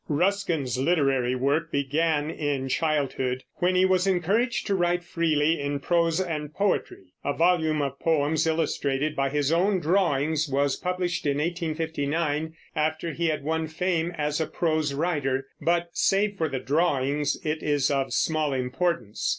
[0.09, 6.19] Ruskin's literary work began in childhood, when he was encouraged to write freely in prose
[6.19, 7.13] and poetry.
[7.23, 13.27] A volume of poems illustrated by his own drawings was published in 1859, after he
[13.27, 18.11] had won fame as a prose writer, but, save for the drawings, it is of
[18.11, 19.29] small importance.